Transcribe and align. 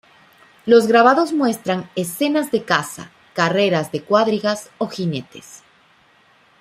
Los 0.65 0.87
grabados 0.87 1.31
muestran 1.31 1.87
escenas 1.95 2.49
de 2.49 2.63
caza, 2.63 3.11
carreras 3.35 3.91
de 3.91 4.01
cuadrigas 4.01 4.71
o 4.79 4.87
jinetes. 4.87 5.61